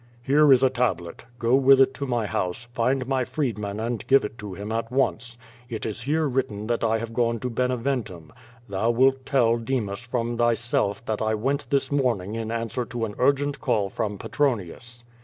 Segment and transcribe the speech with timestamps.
[0.23, 1.25] "Here is a tablet.
[1.37, 4.71] Go with it to my house, find my freed man and give it to him
[4.73, 5.37] at once.
[5.69, 8.31] It is here written that 1 have gone to lieneventum.
[8.67, 13.05] Thou wilt tell Demas from thy self that I went this morning in answer to
[13.05, 15.03] an urgent call from Petronius."